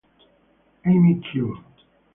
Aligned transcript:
Amy 0.89 1.13
Cure 1.23 1.61